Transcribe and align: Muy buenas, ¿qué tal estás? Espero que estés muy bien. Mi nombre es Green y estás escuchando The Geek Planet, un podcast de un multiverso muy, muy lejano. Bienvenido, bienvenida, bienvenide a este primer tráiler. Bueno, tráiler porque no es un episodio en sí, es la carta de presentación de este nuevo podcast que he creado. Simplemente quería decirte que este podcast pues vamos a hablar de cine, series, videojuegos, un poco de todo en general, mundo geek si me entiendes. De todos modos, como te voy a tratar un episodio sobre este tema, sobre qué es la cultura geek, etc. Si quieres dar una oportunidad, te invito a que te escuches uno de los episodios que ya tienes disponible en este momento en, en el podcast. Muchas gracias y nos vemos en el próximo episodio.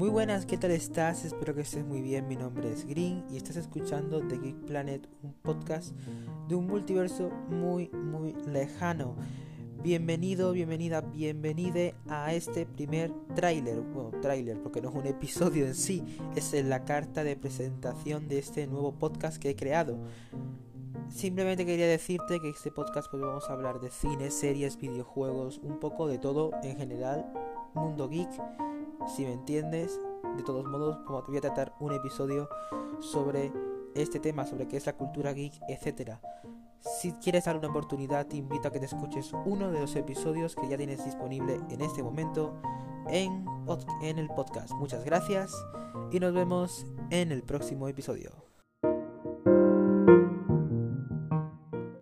Muy 0.00 0.08
buenas, 0.08 0.46
¿qué 0.46 0.56
tal 0.56 0.70
estás? 0.70 1.26
Espero 1.26 1.54
que 1.54 1.60
estés 1.60 1.84
muy 1.84 2.00
bien. 2.00 2.26
Mi 2.26 2.34
nombre 2.34 2.72
es 2.72 2.86
Green 2.86 3.22
y 3.30 3.36
estás 3.36 3.56
escuchando 3.56 4.26
The 4.26 4.38
Geek 4.38 4.56
Planet, 4.64 5.06
un 5.22 5.34
podcast 5.34 5.94
de 6.48 6.54
un 6.54 6.66
multiverso 6.66 7.28
muy, 7.50 7.90
muy 7.90 8.34
lejano. 8.46 9.14
Bienvenido, 9.82 10.52
bienvenida, 10.52 11.02
bienvenide 11.02 11.94
a 12.08 12.32
este 12.32 12.64
primer 12.64 13.12
tráiler. 13.34 13.82
Bueno, 13.82 14.10
tráiler 14.22 14.62
porque 14.62 14.80
no 14.80 14.88
es 14.88 14.94
un 14.94 15.06
episodio 15.06 15.66
en 15.66 15.74
sí, 15.74 16.02
es 16.34 16.54
la 16.64 16.86
carta 16.86 17.22
de 17.22 17.36
presentación 17.36 18.26
de 18.26 18.38
este 18.38 18.66
nuevo 18.66 18.92
podcast 18.92 19.36
que 19.36 19.50
he 19.50 19.54
creado. 19.54 19.98
Simplemente 21.10 21.66
quería 21.66 21.86
decirte 21.86 22.40
que 22.40 22.48
este 22.48 22.70
podcast 22.70 23.10
pues 23.10 23.22
vamos 23.22 23.50
a 23.50 23.52
hablar 23.52 23.80
de 23.80 23.90
cine, 23.90 24.30
series, 24.30 24.78
videojuegos, 24.78 25.60
un 25.62 25.78
poco 25.78 26.08
de 26.08 26.16
todo 26.16 26.52
en 26.62 26.78
general, 26.78 27.30
mundo 27.74 28.08
geek 28.08 28.30
si 29.06 29.24
me 29.24 29.32
entiendes. 29.32 29.98
De 30.36 30.42
todos 30.42 30.64
modos, 30.66 30.98
como 31.06 31.22
te 31.22 31.30
voy 31.30 31.38
a 31.38 31.40
tratar 31.40 31.74
un 31.80 31.92
episodio 31.92 32.48
sobre 33.00 33.52
este 33.94 34.20
tema, 34.20 34.46
sobre 34.46 34.68
qué 34.68 34.76
es 34.76 34.86
la 34.86 34.96
cultura 34.96 35.32
geek, 35.32 35.54
etc. 35.68 36.18
Si 36.80 37.12
quieres 37.12 37.44
dar 37.44 37.56
una 37.56 37.68
oportunidad, 37.68 38.26
te 38.26 38.36
invito 38.36 38.68
a 38.68 38.70
que 38.70 38.78
te 38.78 38.86
escuches 38.86 39.32
uno 39.44 39.70
de 39.70 39.80
los 39.80 39.96
episodios 39.96 40.54
que 40.54 40.68
ya 40.68 40.76
tienes 40.76 41.04
disponible 41.04 41.60
en 41.70 41.80
este 41.80 42.02
momento 42.02 42.54
en, 43.08 43.44
en 44.02 44.18
el 44.18 44.28
podcast. 44.28 44.72
Muchas 44.74 45.04
gracias 45.04 45.52
y 46.10 46.20
nos 46.20 46.32
vemos 46.32 46.86
en 47.10 47.32
el 47.32 47.42
próximo 47.42 47.88
episodio. 47.88 48.49